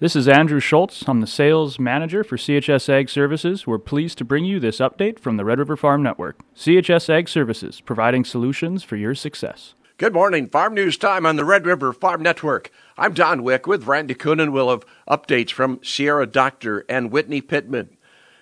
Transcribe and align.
This 0.00 0.14
is 0.14 0.28
Andrew 0.28 0.60
Schultz. 0.60 1.02
I'm 1.08 1.20
the 1.20 1.26
sales 1.26 1.80
manager 1.80 2.22
for 2.22 2.36
CHS 2.36 2.88
Ag 2.88 3.10
Services. 3.10 3.66
We're 3.66 3.80
pleased 3.80 4.16
to 4.18 4.24
bring 4.24 4.44
you 4.44 4.60
this 4.60 4.78
update 4.78 5.18
from 5.18 5.38
the 5.38 5.44
Red 5.44 5.58
River 5.58 5.76
Farm 5.76 6.04
Network. 6.04 6.38
CHS 6.54 7.10
Ag 7.10 7.28
Services, 7.28 7.80
providing 7.80 8.24
solutions 8.24 8.84
for 8.84 8.94
your 8.94 9.16
success. 9.16 9.74
Good 9.96 10.14
morning. 10.14 10.48
Farm 10.48 10.74
News 10.74 10.98
Time 10.98 11.26
on 11.26 11.34
the 11.34 11.44
Red 11.44 11.66
River 11.66 11.92
Farm 11.92 12.22
Network. 12.22 12.70
I'm 12.96 13.12
Don 13.12 13.42
Wick 13.42 13.66
with 13.66 13.88
Randy 13.88 14.14
Koenen. 14.14 14.52
We'll 14.52 14.70
have 14.70 14.86
updates 15.10 15.50
from 15.50 15.80
Sierra 15.82 16.28
Doctor 16.28 16.84
and 16.88 17.10
Whitney 17.10 17.40
Pittman. 17.40 17.96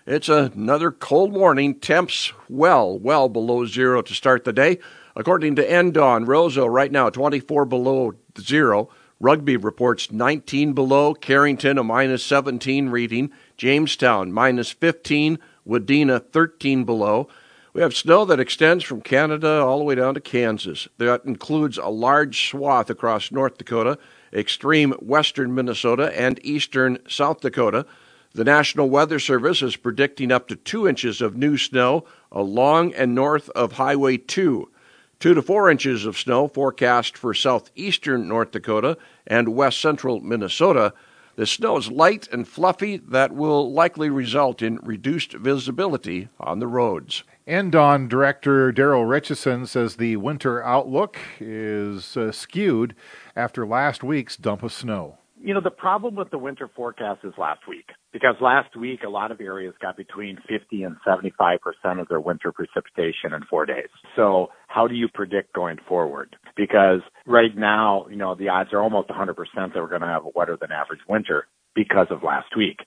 It's 0.05 0.29
another 0.29 0.91
cold 0.91 1.33
morning. 1.33 1.81
Temps 1.81 2.35
well, 2.51 2.99
well 2.99 3.31
below 3.31 3.65
zero 3.65 4.03
to 4.03 4.13
start 4.13 4.45
the 4.45 4.53
day. 4.53 4.79
According 5.17 5.57
to 5.57 5.67
NDAWN, 5.67 6.27
Roseau 6.27 6.71
right 6.71 6.93
now 6.93 7.09
24 7.09 7.65
below 7.65 8.13
zero. 8.39 8.91
Rugby 9.19 9.57
reports 9.57 10.13
19 10.13 10.75
below, 10.75 11.15
Carrington 11.15 11.79
a 11.79 11.85
minus 11.85 12.23
17 12.25 12.91
reading, 12.91 13.31
Jamestown 13.57 14.31
minus 14.31 14.71
15, 14.71 15.39
Wadena 15.67 16.23
13 16.23 16.85
below. 16.85 17.27
We 17.73 17.81
have 17.81 17.95
snow 17.95 18.27
that 18.27 18.41
extends 18.41 18.85
from 18.85 19.01
Canada 19.01 19.61
all 19.63 19.79
the 19.79 19.85
way 19.85 19.95
down 19.95 20.15
to 20.15 20.21
Kansas. 20.21 20.87
That 20.99 21.25
includes 21.25 21.79
a 21.79 21.89
large 21.89 22.49
swath 22.49 22.91
across 22.91 23.33
North 23.33 23.57
Dakota, 23.57 23.99
extreme 24.35 24.93
western 24.93 25.55
Minnesota, 25.55 26.13
and 26.19 26.39
eastern 26.45 26.99
South 27.09 27.41
Dakota. 27.41 27.87
The 28.35 28.45
National 28.45 28.91
Weather 28.91 29.19
Service 29.19 29.63
is 29.63 29.77
predicting 29.77 30.31
up 30.31 30.47
to 30.49 30.57
two 30.57 30.87
inches 30.87 31.23
of 31.23 31.37
new 31.37 31.57
snow 31.57 32.05
along 32.31 32.93
and 32.95 33.15
north 33.15 33.49
of 33.51 33.73
Highway 33.73 34.19
2. 34.19 34.71
Two 35.19 35.33
to 35.33 35.41
four 35.41 35.71
inches 35.71 36.05
of 36.05 36.19
snow 36.19 36.47
forecast 36.47 37.17
for 37.17 37.33
southeastern 37.33 38.29
North 38.29 38.51
Dakota 38.51 38.99
and 39.27 39.55
west 39.55 39.81
central 39.81 40.21
Minnesota. 40.21 40.93
The 41.37 41.47
snow 41.47 41.79
is 41.79 41.91
light 41.91 42.29
and 42.31 42.47
fluffy 42.47 42.99
that 42.99 43.33
will 43.33 43.73
likely 43.73 44.11
result 44.11 44.61
in 44.61 44.77
reduced 44.83 45.33
visibility 45.33 46.29
on 46.39 46.59
the 46.59 46.67
roads. 46.67 47.25
NDAWN 47.47 48.11
Director 48.11 48.73
Daryl 48.73 49.09
Ritchison 49.09 49.67
says 49.67 49.97
the 49.97 50.17
winter 50.17 50.63
outlook 50.63 51.19
is 51.41 52.17
uh, 52.17 52.31
skewed 52.31 52.95
after 53.35 53.67
last 53.67 54.03
week's 54.03 54.37
dump 54.37 54.63
of 54.63 54.73
snow. 54.73 55.19
You 55.47 55.55
know, 55.55 55.61
the 55.61 55.71
problem 55.71 56.17
with 56.17 56.31
the 56.33 56.39
winter 56.39 56.69
forecast 56.75 57.21
is 57.23 57.33
last 57.39 57.61
week 57.69 57.87
because 58.13 58.35
last 58.41 58.77
week 58.77 59.05
a 59.07 59.09
lot 59.09 59.31
of 59.31 59.41
areas 59.41 59.75
got 59.81 59.97
between 59.97 60.39
50 60.49 60.83
and 60.83 60.97
75% 61.07 62.01
of 62.01 62.09
their 62.09 62.19
winter 62.19 62.51
precipitation 62.51 63.33
in 63.33 63.43
four 63.49 63.65
days. 63.65 63.87
So 64.17 64.49
how 64.67 64.89
do 64.89 64.97
you 64.97 65.07
predict 65.07 65.53
going 65.53 65.77
forward? 65.89 66.35
Because 66.57 66.99
right 67.29 67.57
now, 67.57 68.07
you 68.11 68.17
know, 68.17 68.35
the 68.35 68.49
odds 68.49 68.73
are 68.73 68.83
almost 68.83 69.09
100% 69.09 69.37
that 69.55 69.77
we're 69.77 69.89
going 69.89 70.01
to 70.01 70.09
have 70.09 70.25
a 70.25 70.31
wetter 70.35 70.59
than 70.61 70.73
average 70.73 71.03
winter 71.09 71.47
because 71.77 72.09
of 72.11 72.25
last 72.25 72.57
week. 72.57 72.79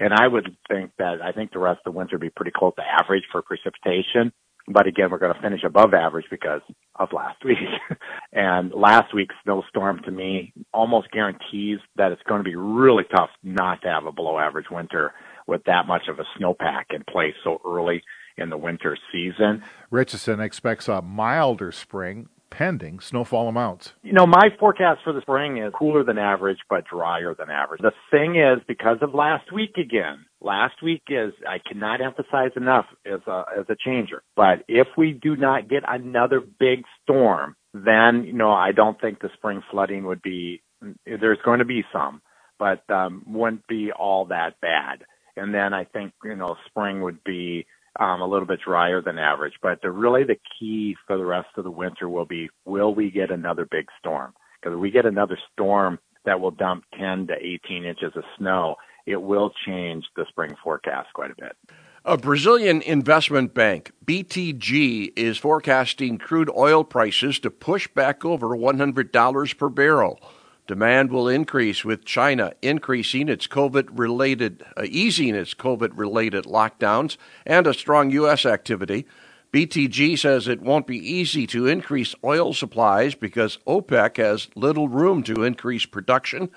And 0.00 0.12
I 0.12 0.26
would 0.26 0.56
think 0.68 0.90
that 0.98 1.22
I 1.22 1.30
think 1.30 1.52
the 1.52 1.60
rest 1.60 1.78
of 1.86 1.92
the 1.92 1.96
winter 1.96 2.16
would 2.16 2.22
be 2.22 2.30
pretty 2.30 2.50
close 2.52 2.74
to 2.74 2.82
average 2.82 3.22
for 3.30 3.40
precipitation. 3.40 4.32
But 4.66 4.88
again, 4.88 5.12
we're 5.12 5.18
going 5.18 5.34
to 5.34 5.40
finish 5.40 5.62
above 5.64 5.94
average 5.94 6.26
because 6.28 6.60
of 7.00 7.12
last 7.12 7.44
week. 7.44 7.58
and 8.32 8.72
last 8.72 9.12
week's 9.14 9.34
snowstorm 9.42 10.00
to 10.04 10.10
me 10.10 10.52
almost 10.72 11.10
guarantees 11.10 11.78
that 11.96 12.12
it's 12.12 12.22
going 12.28 12.38
to 12.38 12.48
be 12.48 12.54
really 12.54 13.04
tough 13.16 13.30
not 13.42 13.82
to 13.82 13.88
have 13.88 14.06
a 14.06 14.12
below 14.12 14.38
average 14.38 14.66
winter 14.70 15.12
with 15.46 15.64
that 15.64 15.86
much 15.88 16.02
of 16.08 16.18
a 16.20 16.24
snowpack 16.38 16.84
in 16.94 17.02
place 17.10 17.34
so 17.42 17.60
early 17.66 18.02
in 18.36 18.50
the 18.50 18.56
winter 18.56 18.96
season. 19.10 19.64
Ritchison 19.90 20.40
expects 20.40 20.86
a 20.88 21.02
milder 21.02 21.72
spring 21.72 22.28
pending 22.50 23.00
snowfall 23.00 23.48
amounts. 23.48 23.94
You 24.02 24.12
know, 24.12 24.26
my 24.26 24.48
forecast 24.58 25.00
for 25.04 25.12
the 25.12 25.20
spring 25.22 25.58
is 25.58 25.72
cooler 25.76 26.04
than 26.04 26.18
average, 26.18 26.58
but 26.68 26.84
drier 26.84 27.34
than 27.34 27.48
average. 27.48 27.80
The 27.80 27.92
thing 28.10 28.36
is, 28.36 28.62
because 28.66 28.98
of 29.00 29.14
last 29.14 29.52
week 29.52 29.76
again, 29.76 30.26
last 30.40 30.82
week 30.82 31.02
is, 31.08 31.32
I 31.48 31.58
cannot 31.58 32.00
emphasize 32.00 32.52
enough 32.56 32.86
as 33.06 33.20
a, 33.26 33.44
as 33.58 33.66
a 33.68 33.76
changer. 33.84 34.22
But 34.36 34.64
if 34.68 34.88
we 34.96 35.12
do 35.12 35.36
not 35.36 35.68
get 35.68 35.82
another 35.86 36.40
big 36.40 36.84
storm, 37.02 37.56
then, 37.74 38.24
you 38.24 38.32
know, 38.32 38.52
I 38.52 38.72
don't 38.72 39.00
think 39.00 39.20
the 39.20 39.30
spring 39.34 39.62
flooding 39.70 40.04
would 40.04 40.22
be, 40.22 40.62
there's 41.06 41.38
going 41.44 41.60
to 41.60 41.64
be 41.64 41.84
some, 41.92 42.22
but, 42.58 42.88
um, 42.90 43.24
wouldn't 43.26 43.66
be 43.66 43.92
all 43.92 44.26
that 44.26 44.60
bad. 44.60 45.04
And 45.36 45.54
then 45.54 45.72
I 45.72 45.84
think, 45.84 46.12
you 46.24 46.36
know, 46.36 46.56
spring 46.66 47.02
would 47.02 47.22
be, 47.24 47.66
um, 47.98 48.20
a 48.20 48.26
little 48.26 48.46
bit 48.46 48.60
drier 48.64 49.02
than 49.02 49.18
average. 49.18 49.54
But 49.62 49.80
the, 49.82 49.90
really 49.90 50.24
the 50.24 50.38
key 50.58 50.96
for 51.06 51.16
the 51.16 51.24
rest 51.24 51.48
of 51.56 51.64
the 51.64 51.70
winter 51.70 52.08
will 52.08 52.26
be, 52.26 52.48
will 52.64 52.94
we 52.94 53.10
get 53.10 53.30
another 53.30 53.66
big 53.70 53.86
storm? 53.98 54.32
Because 54.60 54.74
if 54.74 54.80
we 54.80 54.90
get 54.90 55.06
another 55.06 55.38
storm 55.52 55.98
that 56.24 56.40
will 56.40 56.50
dump 56.50 56.84
10 56.98 57.28
to 57.28 57.34
18 57.34 57.84
inches 57.84 58.12
of 58.14 58.24
snow, 58.38 58.76
it 59.06 59.20
will 59.20 59.52
change 59.66 60.04
the 60.16 60.24
spring 60.28 60.54
forecast 60.62 61.12
quite 61.12 61.30
a 61.30 61.34
bit. 61.34 61.56
A 62.04 62.16
Brazilian 62.16 62.80
investment 62.80 63.52
bank, 63.52 63.92
BTG, 64.06 65.12
is 65.16 65.36
forecasting 65.36 66.16
crude 66.16 66.50
oil 66.56 66.82
prices 66.82 67.38
to 67.40 67.50
push 67.50 67.88
back 67.88 68.24
over 68.24 68.48
$100 68.48 69.58
per 69.58 69.68
barrel. 69.68 70.18
Demand 70.66 71.10
will 71.10 71.28
increase 71.28 71.84
with 71.84 72.06
China 72.06 72.52
increasing 72.62 73.28
its 73.28 73.46
COVID 73.46 73.90
related, 73.98 74.64
uh, 74.78 74.84
easing 74.84 75.34
its 75.34 75.52
COVID 75.52 75.90
related 75.94 76.44
lockdowns 76.44 77.18
and 77.44 77.66
a 77.66 77.74
strong 77.74 78.10
U.S. 78.12 78.46
activity. 78.46 79.04
BTG 79.52 80.18
says 80.18 80.46
it 80.46 80.62
won't 80.62 80.86
be 80.86 80.96
easy 80.96 81.46
to 81.48 81.66
increase 81.66 82.14
oil 82.24 82.54
supplies 82.54 83.14
because 83.14 83.58
OPEC 83.66 84.16
has 84.18 84.48
little 84.54 84.88
room 84.88 85.22
to 85.24 85.42
increase 85.42 85.84
production 85.86 86.50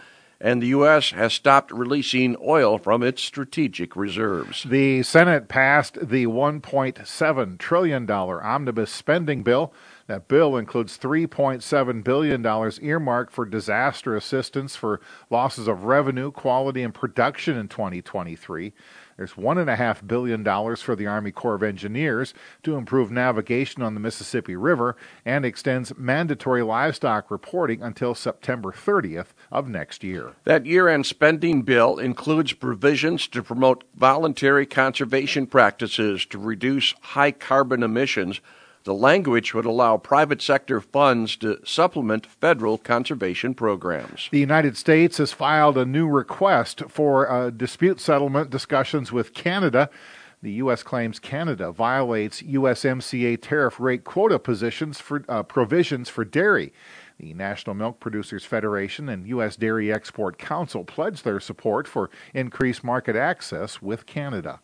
and 0.44 0.62
the 0.62 0.68
U.S. 0.68 1.12
has 1.12 1.34
stopped 1.34 1.72
releasing 1.72 2.36
oil 2.46 2.78
from 2.78 3.02
its 3.02 3.24
strategic 3.24 3.96
reserves. 3.96 4.64
The 4.64 5.02
Senate 5.02 5.48
passed 5.48 5.98
the 6.06 6.28
$1.7 6.28 7.58
trillion 7.58 8.12
omnibus 8.12 8.92
spending 8.92 9.42
bill. 9.44 9.74
That 10.08 10.28
bill 10.28 10.58
includes 10.58 10.97
$3.7 10.97 12.03
billion 12.03 12.46
earmarked 12.81 13.31
for 13.31 13.46
disaster 13.46 14.16
assistance 14.18 14.75
for 14.75 15.00
losses 15.30 15.68
of 15.68 15.86
revenue, 15.86 16.30
quality, 16.31 16.84
and 16.84 16.94
production 16.94 17.58
in 17.58 17.69
2023. 17.69 18.74
There's 19.16 19.34
$1.5 19.34 20.08
billion 20.08 20.44
for 20.75 20.96
the 20.96 21.08
Army 21.08 21.31
Corps 21.31 21.56
of 21.56 21.63
Engineers 21.63 22.34
to 22.63 22.75
improve 22.75 23.12
navigation 23.12 23.81
on 23.81 23.94
the 23.94 24.00
Mississippi 24.00 24.56
River 24.56 24.97
and 25.24 25.46
extends 25.46 25.96
mandatory 25.97 26.63
livestock 26.63 27.31
reporting 27.31 27.81
until 27.81 28.16
September 28.16 28.72
30th 28.72 29.28
of 29.52 29.69
next 29.69 30.03
year. 30.03 30.34
That 30.44 30.66
year 30.66 30.90
end 30.90 31.06
spending 31.06 31.62
bill 31.62 31.97
includes 31.97 32.53
provisions 32.53 33.28
to 33.30 33.44
promote 33.44 33.84
voluntary 33.96 34.66
conservation 34.66 35.47
practices 35.47 36.25
to 36.25 36.38
reduce 36.38 36.94
high 37.02 37.31
carbon 37.31 37.84
emissions 37.84 38.42
the 38.83 38.94
language 38.94 39.53
would 39.53 39.66
allow 39.66 39.97
private 39.97 40.41
sector 40.41 40.81
funds 40.81 41.35
to 41.38 41.59
supplement 41.66 42.25
federal 42.25 42.77
conservation 42.77 43.53
programs. 43.53 44.27
The 44.31 44.39
United 44.39 44.75
States 44.77 45.17
has 45.17 45.31
filed 45.31 45.77
a 45.77 45.85
new 45.85 46.07
request 46.07 46.83
for 46.89 47.29
uh, 47.29 47.49
dispute 47.49 47.99
settlement 47.99 48.49
discussions 48.49 49.11
with 49.11 49.33
Canada. 49.33 49.89
The 50.41 50.51
U.S. 50.53 50.83
claims 50.83 51.19
Canada 51.19 51.71
violates 51.71 52.41
USMCA 52.41 53.41
tariff 53.41 53.79
rate 53.79 54.03
quota 54.03 54.38
positions 54.38 55.00
for, 55.00 55.23
uh, 55.29 55.44
provisions 55.44 56.09
for 56.09 56.25
dairy. 56.25 56.73
The 57.17 57.33
National 57.33 57.75
Milk 57.75 58.01
Producers 58.01 58.44
Federation 58.44 59.07
and 59.07 59.25
U.S. 59.27 59.55
Dairy 59.55 59.94
Export 59.94 60.38
Council 60.38 60.83
pledged 60.83 61.23
their 61.23 61.39
support 61.39 61.88
for 61.88 62.09
increased 62.33 62.83
market 62.83 63.15
access 63.15 63.81
with 63.81 64.05
Canada. 64.05 64.59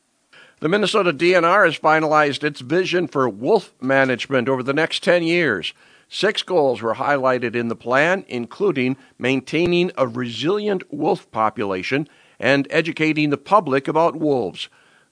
The 0.61 0.67
Minnesota 0.67 1.13
DNR 1.13 1.65
has 1.65 1.79
finalized 1.79 2.43
its 2.43 2.59
vision 2.59 3.07
for 3.07 3.29
wolf 3.29 3.73
management 3.79 4.49
over 4.49 4.61
the 4.61 4.73
next 4.73 5.03
10 5.03 5.23
years. 5.23 5.73
Six 6.09 6.43
goals 6.43 6.81
were 6.81 6.95
highlighted 6.95 7.55
in 7.55 7.69
the 7.69 7.77
plan, 7.77 8.25
including 8.27 8.97
maintaining 9.17 9.89
a 9.97 10.05
resilient 10.05 10.83
wolf 10.91 11.31
population 11.31 12.09
and 12.41 12.67
educating 12.69 13.29
the 13.29 13.37
public 13.37 13.87
about 13.87 14.17
wolves. 14.17 14.67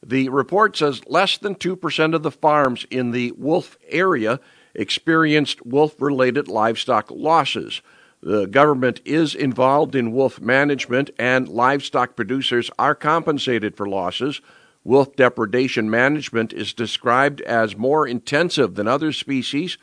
The 0.06 0.28
report 0.28 0.76
says 0.76 1.02
less 1.08 1.38
than 1.38 1.56
2% 1.56 2.14
of 2.14 2.24
the 2.24 2.32
farms 2.32 2.86
in 2.92 3.12
the 3.12 3.32
wolf 3.38 3.78
area 3.88 4.42
experienced 4.76 5.66
wolf 5.66 5.96
related 6.02 6.50
livestock 6.50 7.10
losses. 7.10 7.82
The 8.22 8.48
government 8.48 9.00
is 9.06 9.34
involved 9.34 9.96
in 9.96 10.12
wolf 10.12 10.42
management, 10.42 11.10
and 11.18 11.48
livestock 11.48 12.18
producers 12.18 12.70
are 12.78 12.96
compensated 12.96 13.78
for 13.78 13.88
losses. 13.88 14.42
Wolf 14.88 15.18
depredation 15.18 15.90
management 15.90 16.54
is 16.54 16.72
described 16.72 17.42
as 17.42 17.76
more 17.76 18.08
intensive 18.08 18.76
than 18.76 18.88
other 18.88 19.12
species. 19.12 19.78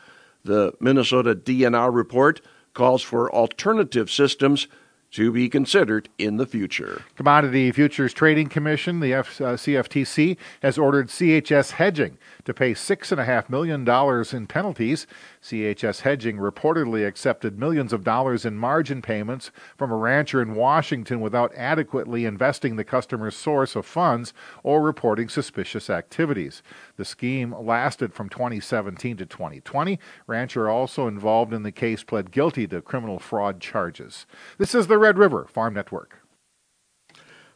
The 0.44 0.72
Minnesota 0.80 1.34
DNR 1.34 1.94
report 1.94 2.40
calls 2.72 3.02
for 3.02 3.30
alternative 3.30 4.10
systems 4.10 4.66
to 5.14 5.30
be 5.30 5.48
considered 5.48 6.08
in 6.18 6.38
the 6.38 6.46
future. 6.46 7.02
Commodity 7.14 7.70
Futures 7.70 8.12
Trading 8.12 8.48
Commission, 8.48 8.98
the 8.98 9.14
F, 9.14 9.40
uh, 9.40 9.54
CFTC, 9.54 10.36
has 10.60 10.76
ordered 10.76 11.06
CHS 11.06 11.72
Hedging 11.72 12.18
to 12.44 12.52
pay 12.52 12.72
$6.5 12.72 13.48
million 13.48 13.88
in 14.32 14.46
penalties. 14.48 15.06
CHS 15.40 16.00
Hedging 16.00 16.38
reportedly 16.38 17.06
accepted 17.06 17.60
millions 17.60 17.92
of 17.92 18.02
dollars 18.02 18.44
in 18.44 18.58
margin 18.58 19.02
payments 19.02 19.52
from 19.76 19.92
a 19.92 19.96
rancher 19.96 20.42
in 20.42 20.56
Washington 20.56 21.20
without 21.20 21.54
adequately 21.54 22.24
investing 22.24 22.74
the 22.74 22.82
customer's 22.82 23.36
source 23.36 23.76
of 23.76 23.86
funds 23.86 24.34
or 24.64 24.82
reporting 24.82 25.28
suspicious 25.28 25.88
activities. 25.88 26.60
The 26.96 27.04
scheme 27.04 27.54
lasted 27.58 28.14
from 28.14 28.28
2017 28.28 29.16
to 29.16 29.26
2020. 29.26 29.98
Rancher, 30.26 30.68
also 30.68 31.08
involved 31.08 31.52
in 31.52 31.64
the 31.64 31.72
case, 31.72 32.04
pled 32.04 32.30
guilty 32.30 32.66
to 32.68 32.80
criminal 32.80 33.18
fraud 33.18 33.60
charges. 33.60 34.26
This 34.58 34.74
is 34.74 34.86
the 34.86 34.98
Red 34.98 35.18
River 35.18 35.46
Farm 35.46 35.74
Network. 35.74 36.20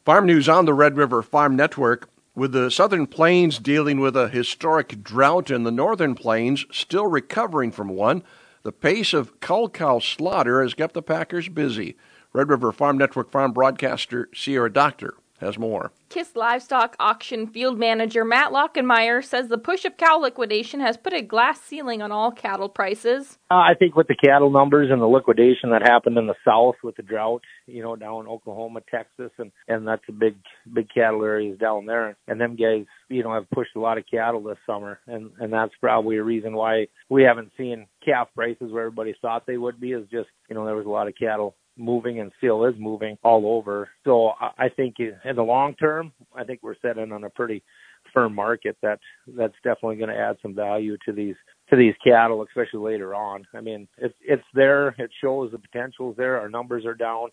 Farm 0.05 0.26
news 0.26 0.49
on 0.49 0.64
the 0.64 0.75
Red 0.75 0.96
River 0.96 1.23
Farm 1.23 1.55
Network. 1.55 2.08
With 2.35 2.52
the 2.52 2.70
southern 2.70 3.06
plains 3.06 3.58
dealing 3.58 4.00
with 4.00 4.17
a 4.17 4.29
historic 4.29 5.02
drought 5.02 5.50
and 5.50 5.67
the 5.67 5.73
northern 5.73 6.14
plains 6.14 6.67
still 6.70 7.06
recovering 7.06 7.73
from 7.73 7.88
one, 7.88 8.23
the 8.62 8.73
pace 8.73 9.12
of 9.12 9.40
cull 9.40 9.69
cow 9.69 9.99
slaughter 9.99 10.62
has 10.62 10.75
kept 10.75 10.94
the 10.94 11.02
packers 11.02 11.49
busy. 11.49 11.96
Red 12.32 12.49
River 12.49 12.73
Farm 12.73 12.99
Network 12.99 13.31
farm 13.31 13.52
broadcaster 13.52 14.29
Sierra 14.35 14.73
Doctor 14.73 15.14
has 15.40 15.58
more. 15.58 15.93
Kist 16.08 16.37
Livestock 16.37 16.96
Auction 16.99 17.46
Field 17.46 17.79
Manager 17.79 18.25
Matt 18.25 18.50
Lockenmeyer 18.50 19.23
says 19.25 19.49
the 19.49 19.58
push 19.58 19.85
of 19.85 19.96
cow 19.96 20.17
liquidation 20.19 20.81
has 20.81 20.96
put 20.96 21.12
a 21.12 21.23
glass 21.23 21.61
ceiling 21.61 22.02
on 22.02 22.11
all 22.11 22.31
cattle 22.31 22.69
prices. 22.69 23.38
Uh, 23.50 23.56
I 23.56 23.75
think 23.79 23.94
with 23.94 24.08
the 24.08 24.14
cattle 24.14 24.50
numbers 24.50 24.90
and 24.90 25.00
the 25.00 25.06
liquidation 25.06 25.70
that 25.70 25.82
happened 25.82 26.17
in 26.19 26.26
the 26.26 26.35
south 26.44 26.76
with 26.82 26.96
the 26.96 27.02
drought, 27.02 27.43
you 27.67 27.82
know, 27.82 27.94
down 27.96 28.23
in 28.23 28.26
Oklahoma, 28.26 28.81
Texas, 28.90 29.31
and 29.38 29.52
and 29.69 29.87
that's 29.87 30.02
a 30.08 30.12
big 30.12 30.37
big 30.73 30.88
cattle 30.93 31.25
areas 31.25 31.58
down 31.58 31.87
there, 31.87 32.17
and 32.26 32.40
them 32.40 32.56
guys, 32.56 32.87
you 33.08 33.23
know, 33.23 33.35
have 33.35 33.50
pushed 33.50 33.76
a 33.76 33.81
lot 33.81 33.99
of 33.99 34.05
cattle 34.11 34.43
this 34.43 34.58
summer, 34.67 35.00
and 35.06 35.31
and 35.38 35.52
that's 35.52 35.73
probably 35.81 36.17
a 36.17 36.23
reason 36.23 36.55
why 36.55 36.88
we 37.08 37.23
haven't 37.23 37.52
seen 37.56 37.87
calf 38.05 38.29
prices 38.35 38.73
where 38.73 38.85
everybody 38.85 39.14
thought 39.20 39.46
they 39.46 39.58
would 39.58 39.81
be. 39.81 39.93
Is 39.93 40.08
just 40.11 40.29
you 40.49 40.55
know 40.55 40.64
there 40.64 40.76
was 40.76 40.87
a 40.87 40.90
lot 40.90 41.08
of 41.08 41.14
cattle 41.19 41.55
moving 41.79 42.21
and 42.21 42.33
still 42.39 42.65
is 42.67 42.75
moving 42.79 43.17
all 43.23 43.47
over. 43.47 43.89
So 44.05 44.33
I 44.41 44.69
think 44.69 44.97
in 44.99 45.37
the 45.37 45.43
long 45.43 45.75
term, 45.75 46.13
I 46.35 46.45
think 46.45 46.61
we're 46.63 46.77
setting 46.83 47.13
on 47.13 47.25
a 47.25 47.31
pretty 47.31 47.63
firm 48.13 48.35
market 48.35 48.77
that 48.83 48.99
that's 49.37 49.55
definitely 49.63 49.97
going 49.97 50.11
to 50.11 50.17
add 50.17 50.37
some 50.43 50.55
value 50.55 50.97
to 51.07 51.13
these 51.13 51.37
to 51.71 51.77
these 51.77 51.95
cattle, 52.03 52.43
especially 52.43 52.93
later 52.93 53.15
on. 53.15 53.47
I 53.55 53.61
mean, 53.61 53.89
it's 53.99 54.15
it's 54.21 54.45
there. 54.55 54.89
It 54.99 55.11
shows 55.23 55.53
the 55.53 55.59
potential 55.59 56.11
is 56.11 56.17
there. 56.17 56.39
Our 56.41 56.49
numbers 56.49 56.85
are 56.85 56.95
down. 56.95 57.29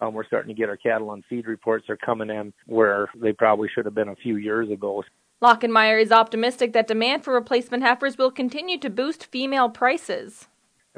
Um, 0.00 0.14
we're 0.14 0.26
starting 0.26 0.54
to 0.54 0.58
get 0.58 0.68
our 0.68 0.76
cattle 0.76 1.10
on 1.10 1.24
feed 1.28 1.46
reports 1.46 1.86
are 1.88 1.96
coming 1.96 2.30
in 2.30 2.52
where 2.66 3.08
they 3.20 3.32
probably 3.32 3.68
should 3.74 3.84
have 3.84 3.94
been 3.94 4.08
a 4.08 4.16
few 4.16 4.36
years 4.36 4.70
ago. 4.70 5.02
Lockenmeyer 5.42 6.00
is 6.00 6.12
optimistic 6.12 6.72
that 6.72 6.86
demand 6.86 7.24
for 7.24 7.32
replacement 7.32 7.82
heifers 7.82 8.18
will 8.18 8.30
continue 8.30 8.78
to 8.78 8.90
boost 8.90 9.26
female 9.26 9.68
prices. 9.68 10.48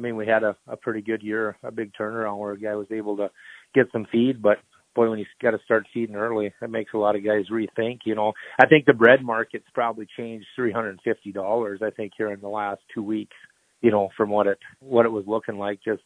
I 0.01 0.03
mean, 0.03 0.17
we 0.17 0.27
had 0.27 0.45
a, 0.45 0.57
a 0.67 0.77
pretty 0.79 1.03
good 1.03 1.23
year, 1.23 1.59
a 1.63 1.71
big 1.71 1.93
turnaround 1.93 2.39
where 2.39 2.53
a 2.53 2.59
guy 2.59 2.75
was 2.75 2.87
able 2.91 3.19
to 3.19 3.29
get 3.75 3.87
some 3.93 4.07
feed, 4.11 4.41
but 4.41 4.57
boy, 4.95 5.11
when 5.11 5.19
you 5.19 5.27
got 5.43 5.51
to 5.51 5.59
start 5.63 5.87
feeding 5.93 6.17
early, 6.17 6.55
that 6.61 6.71
makes 6.71 6.95
a 6.95 6.99
lot 6.99 7.17
of 7.17 7.25
guys 7.25 7.45
rethink. 7.53 7.99
You 8.07 8.15
know, 8.15 8.33
I 8.59 8.67
think 8.67 8.87
the 8.87 8.95
bred 8.95 9.23
market's 9.23 9.67
probably 9.75 10.07
changed 10.17 10.47
three 10.57 10.73
hundred 10.73 10.91
and 10.91 11.01
fifty 11.05 11.33
dollars. 11.33 11.81
I 11.83 11.91
think 11.91 12.13
here 12.17 12.33
in 12.33 12.41
the 12.41 12.49
last 12.49 12.81
two 12.95 13.03
weeks. 13.03 13.37
You 13.83 13.91
know, 13.91 14.09
from 14.17 14.31
what 14.31 14.47
it 14.47 14.59
what 14.81 15.05
it 15.05 15.11
was 15.11 15.25
looking 15.27 15.59
like, 15.59 15.81
just 15.85 16.03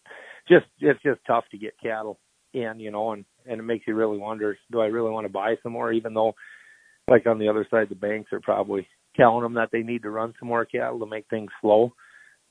just 0.49 0.67
it's 0.81 1.03
just 1.03 1.21
tough 1.27 1.45
to 1.53 1.59
get 1.59 1.81
cattle 1.81 2.19
in. 2.53 2.81
You 2.81 2.91
know, 2.91 3.13
and 3.13 3.25
and 3.47 3.61
it 3.61 3.65
makes 3.65 3.87
you 3.87 3.95
really 3.95 4.19
wonder, 4.19 4.59
do 4.73 4.81
I 4.81 4.87
really 4.87 5.11
want 5.11 5.25
to 5.27 5.33
buy 5.33 5.55
some 5.63 5.73
more? 5.73 5.93
Even 5.93 6.15
though, 6.15 6.35
like 7.09 7.27
on 7.27 7.39
the 7.39 7.49
other 7.49 7.67
side, 7.71 7.89
the 7.89 7.95
banks 7.95 8.33
are 8.33 8.41
probably 8.41 8.89
telling 9.17 9.43
them 9.43 9.55
that 9.55 9.69
they 9.73 9.83
need 9.83 10.03
to 10.03 10.11
run 10.11 10.35
some 10.39 10.49
more 10.49 10.65
cattle 10.65 10.99
to 10.99 11.07
make 11.07 11.27
things 11.31 11.51
flow 11.61 11.93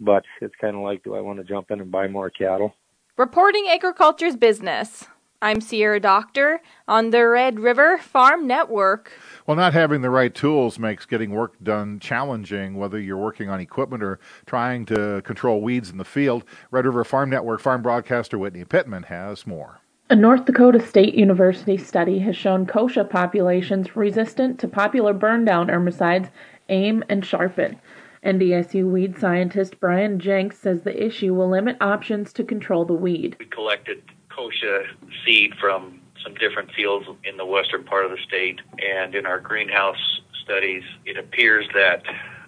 but 0.04 0.26
it's 0.42 0.56
kind 0.60 0.76
of 0.76 0.82
like, 0.82 1.04
do 1.04 1.16
I 1.16 1.22
want 1.22 1.40
to 1.40 1.44
jump 1.44 1.72
in 1.72 1.80
and 1.80 1.92
buy 1.92 2.08
more 2.08 2.30
cattle? 2.30 2.76
Reporting 3.18 3.68
agriculture's 3.70 4.36
business. 4.36 5.06
I'm 5.42 5.60
Sierra 5.60 6.00
Doctor 6.00 6.62
on 6.88 7.10
the 7.10 7.28
Red 7.28 7.60
River 7.60 7.98
Farm 7.98 8.48
Network. 8.48 9.12
Well, 9.46 9.58
not 9.58 9.74
having 9.74 10.02
the 10.02 10.10
right 10.10 10.34
tools 10.34 10.80
makes 10.80 11.06
getting 11.06 11.32
work 11.32 11.56
done 11.62 12.00
challenging, 12.00 12.76
whether 12.76 12.98
you're 12.98 13.18
working 13.18 13.50
on 13.50 13.60
equipment 13.60 14.04
or 14.04 14.20
trying 14.46 14.86
to 14.86 15.22
control 15.26 15.62
weeds 15.62 15.90
in 15.90 15.98
the 15.98 16.06
field. 16.06 16.46
Red 16.72 16.86
River 16.86 17.04
Farm 17.04 17.30
Network 17.30 17.60
farm 17.60 17.82
broadcaster 17.82 18.38
Whitney 18.38 18.64
Pittman 18.64 19.04
has 19.04 19.46
more. 19.46 19.82
A 20.10 20.16
North 20.16 20.46
Dakota 20.46 20.80
State 20.80 21.14
University 21.14 21.78
study 21.78 22.20
has 22.20 22.38
shown 22.38 22.66
kochia 22.66 23.10
populations 23.10 23.96
resistant 23.96 24.60
to 24.60 24.68
popular 24.68 25.14
burn 25.14 25.44
down 25.44 25.68
herbicides 25.68 26.30
AIM 26.70 27.04
and 27.10 27.26
Sharpen. 27.26 27.82
NDSU 28.26 28.90
weed 28.90 29.20
scientist 29.20 29.80
Brian 29.80 30.18
Jenks 30.18 30.58
says 30.58 30.82
the 30.82 31.06
issue 31.06 31.34
will 31.34 31.50
limit 31.50 31.76
options 31.82 32.32
to 32.34 32.44
control 32.44 32.86
the 32.86 32.94
weed. 32.94 33.36
We 33.40 33.46
collected 33.46 34.02
kochia 34.30 34.86
seed 35.26 35.54
from 35.60 36.00
some 36.24 36.34
different 36.36 36.72
fields 36.72 37.06
in 37.26 37.36
the 37.36 37.46
western 37.46 37.84
part 37.84 38.06
of 38.06 38.12
the 38.12 38.18
state, 38.26 38.62
and 38.80 39.14
in 39.14 39.26
our 39.26 39.40
greenhouse 39.40 40.22
studies, 40.42 40.84
it 41.06 41.18
appears 41.18 41.66
that 41.74 42.04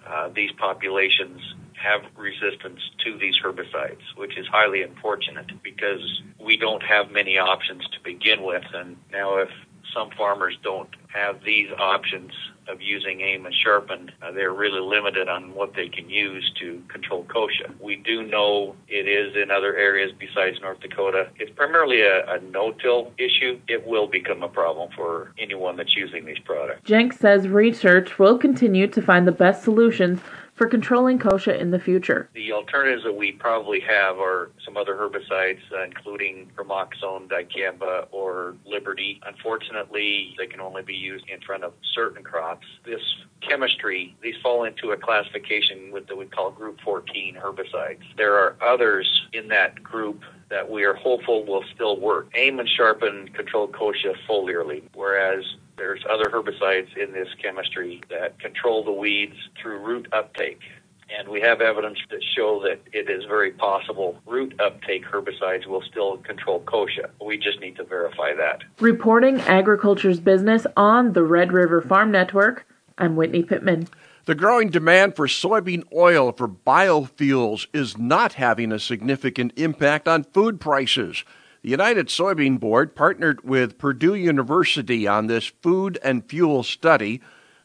uh, 0.08 0.30
these 0.34 0.50
populations 0.52 1.40
have 1.74 2.00
resistance 2.16 2.80
to 3.04 3.18
these 3.18 3.34
herbicides, 3.44 4.00
which 4.16 4.38
is 4.38 4.46
highly 4.46 4.82
unfortunate 4.82 5.50
because 5.62 6.22
we 6.40 6.56
don't 6.56 6.82
have 6.82 7.10
many 7.10 7.36
options 7.36 7.82
to 7.90 7.98
begin 8.02 8.42
with. 8.42 8.64
And 8.72 8.96
now, 9.12 9.36
if 9.36 9.50
some 9.92 10.10
farmers 10.16 10.56
don't 10.62 10.88
have 11.08 11.42
these 11.44 11.68
options 11.78 12.32
of 12.68 12.80
using 12.80 13.20
AIM 13.20 13.46
and 13.46 13.54
Sharpen, 13.54 14.10
uh, 14.22 14.32
they're 14.32 14.52
really 14.52 14.80
limited 14.80 15.28
on 15.28 15.54
what 15.54 15.74
they 15.74 15.88
can 15.88 16.08
use 16.10 16.50
to 16.60 16.82
control 16.88 17.24
kochia. 17.24 17.72
We 17.80 17.96
do 17.96 18.22
know 18.22 18.74
it 18.88 19.08
is 19.08 19.36
in 19.36 19.50
other 19.50 19.76
areas 19.76 20.12
besides 20.18 20.60
North 20.60 20.80
Dakota. 20.80 21.28
It's 21.38 21.50
primarily 21.52 22.02
a, 22.02 22.26
a 22.34 22.40
no-till 22.40 23.12
issue. 23.18 23.60
It 23.68 23.86
will 23.86 24.06
become 24.06 24.42
a 24.42 24.48
problem 24.48 24.90
for 24.96 25.32
anyone 25.38 25.76
that's 25.76 25.96
using 25.96 26.24
these 26.24 26.38
products. 26.40 26.80
Jenks 26.84 27.18
says 27.18 27.48
research 27.48 28.18
will 28.18 28.38
continue 28.38 28.86
to 28.88 29.02
find 29.02 29.26
the 29.26 29.32
best 29.32 29.62
solutions 29.62 30.20
for 30.56 30.66
controlling 30.66 31.18
kochia 31.18 31.58
in 31.58 31.70
the 31.70 31.78
future. 31.78 32.28
The 32.34 32.52
alternatives 32.52 33.04
that 33.04 33.12
we 33.12 33.32
probably 33.32 33.80
have 33.80 34.18
are 34.18 34.50
some 34.64 34.76
other 34.76 34.94
herbicides, 34.94 35.60
uh, 35.72 35.84
including 35.84 36.50
Gramoxone, 36.56 37.28
dicamba, 37.28 38.06
or 38.10 38.56
Liberty. 38.64 39.20
Unfortunately, 39.26 40.34
they 40.38 40.46
can 40.46 40.60
only 40.60 40.82
be 40.82 40.94
used 40.94 41.26
in 41.28 41.40
front 41.42 41.62
of 41.62 41.74
certain 41.94 42.24
crops. 42.24 42.66
This 42.84 43.02
chemistry, 43.46 44.16
these 44.22 44.34
fall 44.42 44.64
into 44.64 44.90
a 44.92 44.96
classification 44.96 45.92
with 45.92 46.08
what 46.08 46.18
we 46.18 46.26
call 46.26 46.50
group 46.50 46.80
14 46.80 47.36
herbicides. 47.40 48.02
There 48.16 48.34
are 48.34 48.56
others 48.62 49.26
in 49.34 49.48
that 49.48 49.82
group 49.82 50.22
that 50.48 50.70
we 50.70 50.84
are 50.84 50.94
hopeful 50.94 51.44
will 51.44 51.64
still 51.74 51.98
work. 51.98 52.28
AIM 52.34 52.60
and 52.60 52.68
Sharpen 52.68 53.28
control 53.28 53.68
kochia 53.68 54.14
foliarly, 54.28 54.82
whereas 54.94 55.44
there's 55.76 56.04
other 56.08 56.24
herbicides 56.24 56.96
in 56.96 57.12
this 57.12 57.28
chemistry 57.42 58.02
that 58.08 58.38
control 58.38 58.84
the 58.84 58.92
weeds 58.92 59.36
through 59.60 59.78
root 59.78 60.08
uptake. 60.12 60.60
And 61.08 61.28
we 61.28 61.40
have 61.40 61.60
evidence 61.60 61.98
that 62.10 62.22
show 62.34 62.60
that 62.64 62.80
it 62.92 63.08
is 63.08 63.24
very 63.26 63.52
possible 63.52 64.20
root 64.26 64.58
uptake 64.60 65.04
herbicides 65.04 65.66
will 65.66 65.82
still 65.82 66.16
control 66.18 66.60
kochia. 66.60 67.10
We 67.24 67.38
just 67.38 67.60
need 67.60 67.76
to 67.76 67.84
verify 67.84 68.34
that. 68.34 68.62
Reporting 68.80 69.40
agriculture's 69.42 70.18
business 70.18 70.66
on 70.76 71.12
the 71.12 71.22
Red 71.22 71.52
River 71.52 71.80
Farm 71.80 72.10
Network, 72.10 72.66
I'm 72.98 73.14
Whitney 73.14 73.44
Pittman. 73.44 73.88
The 74.26 74.34
growing 74.34 74.70
demand 74.70 75.14
for 75.14 75.28
soybean 75.28 75.84
oil 75.94 76.32
for 76.32 76.48
biofuels 76.48 77.68
is 77.72 77.96
not 77.96 78.32
having 78.32 78.72
a 78.72 78.80
significant 78.80 79.52
impact 79.54 80.08
on 80.08 80.24
food 80.24 80.60
prices. 80.60 81.22
The 81.62 81.70
United 81.70 82.08
Soybean 82.08 82.58
Board 82.58 82.96
partnered 82.96 83.44
with 83.44 83.78
Purdue 83.78 84.16
University 84.16 85.06
on 85.06 85.28
this 85.28 85.46
food 85.46 86.00
and 86.02 86.28
fuel 86.28 86.64
study. 86.64 87.20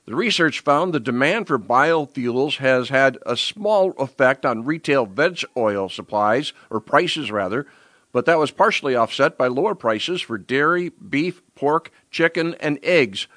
The 0.05 0.15
research 0.15 0.59
found 0.59 0.93
the 0.93 0.99
demand 0.99 1.47
for 1.47 1.57
biofuels 1.57 2.57
has 2.57 2.89
had 2.89 3.17
a 3.25 3.35
small 3.35 3.93
effect 3.93 4.45
on 4.45 4.63
retail 4.63 5.07
veg 5.07 5.43
oil 5.57 5.89
supplies, 5.89 6.53
or 6.69 6.79
prices 6.79 7.31
rather, 7.31 7.65
but 8.11 8.25
that 8.27 8.37
was 8.37 8.51
partially 8.51 8.95
offset 8.95 9.35
by 9.35 9.47
lower 9.47 9.73
prices 9.73 10.21
for 10.21 10.37
dairy, 10.37 10.89
beef, 10.89 11.41
pork, 11.55 11.89
chicken, 12.11 12.53
and 12.59 12.77
eggs. 12.83 13.27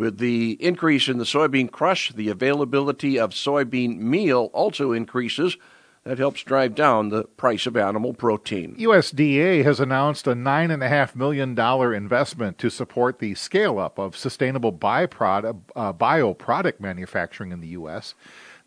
With 0.00 0.16
the 0.16 0.52
increase 0.60 1.08
in 1.08 1.18
the 1.18 1.24
soybean 1.24 1.70
crush, 1.70 2.10
the 2.10 2.30
availability 2.30 3.18
of 3.18 3.32
soybean 3.32 3.98
meal 3.98 4.48
also 4.54 4.92
increases 4.92 5.58
that 6.04 6.16
helps 6.16 6.42
drive 6.42 6.74
down 6.74 7.10
the 7.10 7.24
price 7.24 7.66
of 7.66 7.76
animal 7.76 8.14
protein. 8.14 8.74
USDA 8.76 9.62
has 9.62 9.78
announced 9.78 10.26
a 10.26 10.32
$9.5 10.32 11.14
million 11.16 11.50
investment 11.94 12.56
to 12.56 12.70
support 12.70 13.18
the 13.18 13.34
scale 13.34 13.78
up 13.78 13.98
of 13.98 14.16
sustainable 14.16 14.72
byproduct, 14.72 15.60
uh, 15.76 15.92
bioproduct 15.92 16.80
manufacturing 16.80 17.52
in 17.52 17.60
the 17.60 17.68
U.S. 17.68 18.14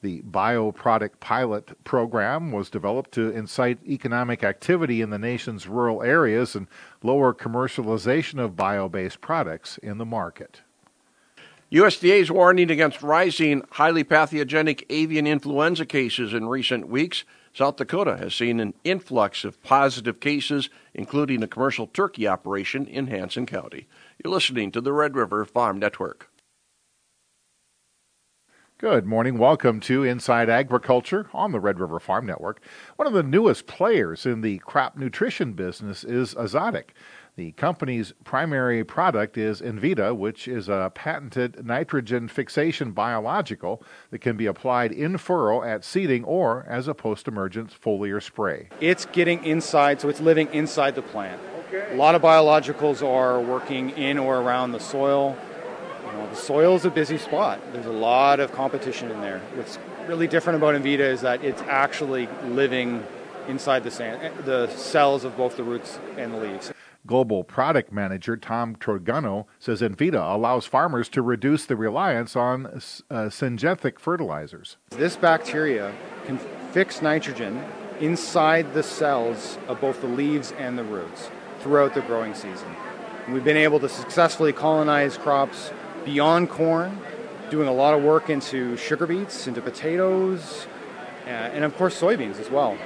The 0.04 0.22
bioproduct 0.22 1.20
pilot 1.20 1.84
program 1.84 2.52
was 2.52 2.70
developed 2.70 3.12
to 3.14 3.32
incite 3.32 3.80
economic 3.88 4.44
activity 4.44 5.02
in 5.02 5.10
the 5.10 5.18
nation's 5.18 5.68
rural 5.68 6.04
areas 6.04 6.54
and 6.56 6.68
lower 7.02 7.34
commercialization 7.34 8.38
of 8.38 8.56
bio 8.56 8.88
based 8.88 9.20
products 9.20 9.80
in 9.80 9.98
the 9.98 10.06
market. 10.06 10.62
USDA's 11.74 12.30
warning 12.30 12.70
against 12.70 13.02
rising 13.02 13.64
highly 13.72 14.04
pathogenic 14.04 14.86
avian 14.92 15.26
influenza 15.26 15.88
cases 15.88 16.32
in 16.32 16.48
recent 16.48 16.88
weeks. 16.88 17.24
South 17.52 17.78
Dakota 17.78 18.16
has 18.18 18.36
seen 18.36 18.60
an 18.60 18.76
influx 18.84 19.44
of 19.44 19.60
positive 19.64 20.20
cases, 20.20 20.70
including 20.94 21.42
a 21.42 21.48
commercial 21.48 21.88
turkey 21.88 22.28
operation 22.28 22.86
in 22.86 23.08
Hanson 23.08 23.48
County. 23.48 23.88
You're 24.24 24.32
listening 24.32 24.72
to 24.72 24.82
the 24.82 24.94
Red 24.94 25.16
River 25.16 25.46
Farm 25.46 25.80
Network. 25.80 26.30
Good 28.78 29.08
morning. 29.08 29.40
Welcome 29.40 29.80
to 29.80 30.04
Inside 30.04 30.50
Agriculture 30.50 31.28
on 31.34 31.54
the 31.54 31.60
Red 31.60 31.80
River 31.80 32.00
Farm 32.00 32.28
Network. 32.28 32.62
One 32.98 33.08
of 33.08 33.14
the 33.14 33.24
newest 33.24 33.66
players 33.66 34.28
in 34.28 34.42
the 34.42 34.60
crop 34.60 34.96
nutrition 34.96 35.54
business 35.54 36.04
is 36.04 36.36
Azotic. 36.36 36.94
The 37.36 37.52
company's 37.54 38.14
primary 38.24 38.84
product 38.84 39.38
is 39.38 39.60
Envita, 39.60 40.16
which 40.16 40.48
is 40.48 40.70
a 40.70 40.92
patented 40.94 41.66
nitrogen 41.66 42.28
fixation 42.28 42.92
biological 42.92 43.84
that 44.12 44.20
can 44.20 44.38
be 44.38 44.46
applied 44.46 44.92
in 44.92 45.18
furrow 45.18 45.64
at 45.64 45.84
seeding 45.84 46.24
or 46.24 46.66
as 46.70 46.88
a 46.88 46.94
post 46.94 47.28
emergent 47.28 47.72
foliar 47.72 48.22
spray. 48.22 48.70
It's 48.80 49.06
getting 49.06 49.44
inside, 49.44 50.00
so 50.00 50.10
it's 50.10 50.22
living 50.22 50.48
inside 50.54 50.94
the 50.94 51.02
plant. 51.02 51.42
Okay. 51.68 51.94
A 51.94 51.98
lot 51.98 52.14
of 52.14 52.22
biologicals 52.22 53.02
are 53.02 53.42
working 53.42 53.90
in 53.92 54.20
or 54.20 54.38
around 54.38 54.74
the 54.74 54.80
soil 54.80 55.36
know, 56.24 56.30
the 56.30 56.36
soil 56.36 56.76
is 56.76 56.86
a 56.86 56.90
busy 56.90 57.18
spot. 57.18 57.60
There's 57.74 57.86
a 57.86 57.92
lot 57.92 58.40
of 58.40 58.52
competition 58.52 59.12
in 59.12 59.22
there. 59.22 59.40
What's 59.56 59.78
really 60.08 60.28
different 60.28 60.58
about 60.58 60.76
Envita 60.76 61.00
is 61.00 61.22
that 61.22 61.44
it's 61.44 61.62
actually 61.64 62.28
living 62.46 63.04
inside 63.48 63.84
the, 63.84 63.92
sand, 63.92 64.22
eh, 64.22 64.42
the 64.46 64.68
cells 64.70 65.24
of 65.24 65.36
both 65.36 65.58
the 65.58 65.64
roots 65.64 66.00
and 66.18 66.34
the 66.34 66.38
leaves. 66.38 66.72
Global 67.06 67.44
Product 67.44 67.92
Manager 67.92 68.38
Tom 68.38 68.76
Trogano 68.76 69.46
says 69.60 69.82
Envita 69.82 70.34
allows 70.34 70.66
farmers 70.66 71.10
to 71.10 71.22
reduce 71.22 71.66
the 71.66 71.76
reliance 71.76 72.36
on 72.36 72.82
uh, 73.10 73.30
synthetic 73.30 74.00
fertilizers. 74.00 74.78
This 74.92 75.16
bacteria 75.16 75.94
can 76.26 76.38
fix 76.72 77.02
nitrogen 77.02 77.64
inside 78.00 78.74
the 78.74 78.84
cells 78.84 79.58
of 79.68 79.82
both 79.82 80.02
the 80.02 80.08
leaves 80.08 80.54
and 80.54 80.78
the 80.78 80.84
roots 80.84 81.30
throughout 81.60 81.94
the 81.94 82.02
growing 82.02 82.34
season. 82.34 82.76
We've 83.30 83.44
been 83.44 83.58
able 83.58 83.80
to 83.82 83.90
successfully 83.90 84.54
colonize 84.54 85.18
crops 85.18 85.72
beyond 86.04 86.50
corn, 86.50 87.00
doing 87.50 87.68
a 87.68 87.74
lot 87.74 87.94
of 87.94 88.04
work 88.04 88.30
into 88.30 88.76
sugar 88.78 89.08
beets, 89.08 89.48
into 89.48 89.62
potatoes, 89.62 90.68
uh, 91.26 91.30
and 91.30 91.64
of 91.64 91.76
course 91.78 92.00
soybeans 92.00 92.40
as 92.40 92.50
well. 92.50 92.78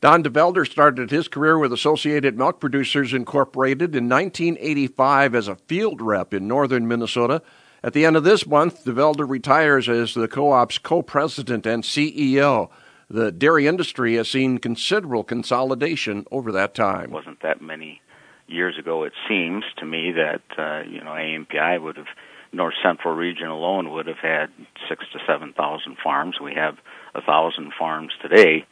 Don 0.00 0.22
DeVelder 0.22 0.70
started 0.70 1.10
his 1.10 1.26
career 1.26 1.58
with 1.58 1.72
Associated 1.72 2.36
Milk 2.36 2.60
Producers 2.60 3.14
Incorporated 3.14 3.96
in 3.96 4.08
1985 4.08 5.34
as 5.34 5.48
a 5.48 5.56
field 5.56 6.02
rep 6.02 6.34
in 6.34 6.46
northern 6.46 6.86
Minnesota. 6.86 7.40
At 7.82 7.94
the 7.94 8.04
end 8.04 8.16
of 8.16 8.24
this 8.24 8.46
month, 8.46 8.84
DeVelder 8.84 9.28
retires 9.28 9.88
as 9.88 10.12
the 10.12 10.28
co 10.28 10.52
op's 10.52 10.76
co 10.76 11.00
president 11.00 11.64
and 11.64 11.82
CEO. 11.82 12.68
The 13.08 13.32
dairy 13.32 13.66
industry 13.66 14.16
has 14.16 14.28
seen 14.28 14.58
considerable 14.58 15.24
consolidation 15.24 16.26
over 16.30 16.52
that 16.52 16.74
time. 16.74 17.10
Wasn't 17.10 17.40
that 17.42 17.62
many 17.62 18.02
years 18.48 18.76
ago, 18.78 19.04
it 19.04 19.12
seems 19.28 19.64
to 19.78 19.86
me 19.86 20.12
that 20.12 20.42
uh, 20.58 20.82
you 20.88 21.02
know 21.02 21.12
AMPI 21.12 21.80
would 21.80 21.96
have 21.96 22.06
North 22.52 22.74
Central 22.82 23.14
region 23.14 23.48
alone 23.48 23.90
would 23.90 24.06
have 24.06 24.18
had 24.18 24.46
six 24.88 25.04
to 25.12 25.18
seven 25.26 25.52
thousand 25.52 25.96
farms. 26.02 26.36
We 26.42 26.54
have 26.54 26.76
a 27.14 27.22
thousand 27.22 27.72
farms 27.78 28.12
today, 28.20 28.66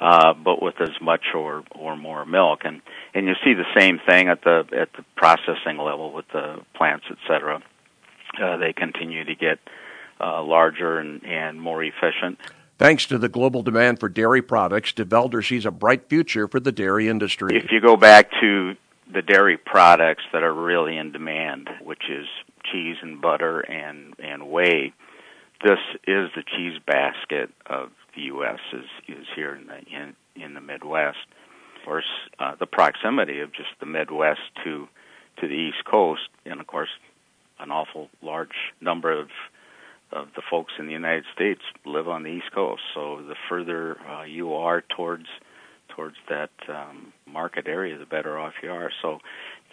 uh, 0.00 0.34
but 0.34 0.62
with 0.62 0.80
as 0.80 1.00
much 1.00 1.26
or 1.34 1.64
or 1.72 1.96
more 1.96 2.24
milk, 2.24 2.60
and 2.64 2.80
and 3.14 3.26
you 3.26 3.34
see 3.44 3.54
the 3.54 3.66
same 3.76 3.98
thing 4.06 4.28
at 4.28 4.42
the 4.42 4.64
at 4.72 4.92
the 4.92 5.04
processing 5.16 5.78
level 5.78 6.12
with 6.12 6.26
the 6.32 6.60
plants, 6.74 7.04
et 7.10 7.18
cetera. 7.26 7.62
Uh, 8.40 8.56
they 8.58 8.72
continue 8.72 9.24
to 9.24 9.34
get 9.34 9.58
uh, 10.20 10.42
larger 10.42 10.98
and, 10.98 11.24
and 11.24 11.60
more 11.60 11.82
efficient. 11.82 12.38
Thanks 12.78 13.06
to 13.06 13.18
the 13.18 13.28
global 13.28 13.62
demand 13.62 13.98
for 13.98 14.08
dairy 14.08 14.42
products, 14.42 14.92
DeVelder 14.92 15.44
sees 15.44 15.66
a 15.66 15.70
bright 15.70 16.08
future 16.08 16.46
for 16.46 16.60
the 16.60 16.70
dairy 16.70 17.08
industry. 17.08 17.56
If 17.56 17.72
you 17.72 17.80
go 17.80 17.96
back 17.96 18.30
to 18.40 18.76
the 19.12 19.22
dairy 19.22 19.56
products 19.56 20.22
that 20.32 20.42
are 20.42 20.52
really 20.52 20.96
in 20.96 21.10
demand, 21.12 21.70
which 21.82 22.02
is 22.10 22.26
cheese 22.70 22.96
and 23.02 23.20
butter 23.20 23.60
and 23.60 24.14
and 24.18 24.50
whey. 24.50 24.92
This 25.62 25.78
is 26.06 26.30
the 26.36 26.44
cheese 26.56 26.78
basket 26.86 27.50
of 27.66 27.90
the 28.14 28.22
U.S. 28.22 28.60
is 28.72 28.84
is 29.08 29.26
here 29.34 29.54
in 29.54 29.66
the 29.66 29.78
in 29.78 30.14
in 30.40 30.54
the 30.54 30.60
Midwest. 30.60 31.18
Of 31.78 31.84
course, 31.84 32.04
uh, 32.38 32.54
the 32.58 32.66
proximity 32.66 33.40
of 33.40 33.52
just 33.52 33.70
the 33.80 33.86
Midwest 33.86 34.40
to 34.64 34.88
to 35.40 35.48
the 35.48 35.54
East 35.54 35.84
Coast, 35.84 36.28
and 36.44 36.60
of 36.60 36.66
course, 36.66 36.90
an 37.58 37.70
awful 37.70 38.08
large 38.22 38.72
number 38.80 39.10
of 39.10 39.28
of 40.12 40.28
the 40.36 40.42
folks 40.48 40.72
in 40.78 40.86
the 40.86 40.92
United 40.92 41.24
States 41.34 41.60
live 41.84 42.08
on 42.08 42.22
the 42.22 42.30
East 42.30 42.52
Coast. 42.54 42.82
So 42.94 43.22
the 43.26 43.36
further 43.48 43.98
uh, 44.08 44.22
you 44.22 44.54
are 44.54 44.82
towards 44.96 45.26
towards 45.88 46.16
that 46.28 46.50
um, 46.68 47.12
market 47.26 47.66
area, 47.66 47.98
the 47.98 48.06
better 48.06 48.38
off 48.38 48.52
you 48.62 48.70
are. 48.70 48.90
So, 49.02 49.18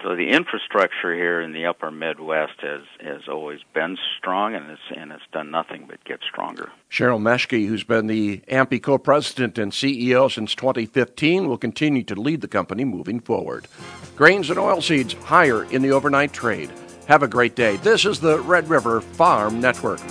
so 0.03 0.15
the 0.15 0.29
infrastructure 0.29 1.13
here 1.15 1.41
in 1.41 1.53
the 1.53 1.65
Upper 1.65 1.91
Midwest 1.91 2.59
has 2.61 2.81
has 2.99 3.21
always 3.27 3.59
been 3.73 3.97
strong, 4.17 4.53
and 4.55 4.69
it's 4.69 4.81
and 4.95 5.11
it's 5.11 5.23
done 5.31 5.51
nothing 5.51 5.85
but 5.87 6.03
get 6.03 6.19
stronger. 6.29 6.71
Sheryl 6.91 7.21
Meschke, 7.21 7.67
who's 7.67 7.83
been 7.83 8.07
the 8.07 8.39
AMPI 8.49 8.81
co-president 8.81 9.57
and 9.57 9.71
CEO 9.71 10.31
since 10.31 10.53
2015, 10.55 11.47
will 11.47 11.57
continue 11.57 12.03
to 12.03 12.15
lead 12.15 12.41
the 12.41 12.47
company 12.47 12.83
moving 12.85 13.19
forward. 13.19 13.67
Grains 14.15 14.49
and 14.49 14.59
oilseeds 14.59 15.13
higher 15.23 15.63
in 15.65 15.81
the 15.81 15.91
overnight 15.91 16.33
trade. 16.33 16.71
Have 17.07 17.23
a 17.23 17.27
great 17.27 17.55
day. 17.55 17.77
This 17.77 18.05
is 18.05 18.19
the 18.19 18.39
Red 18.41 18.69
River 18.69 19.01
Farm 19.01 19.59
Network. 19.59 20.01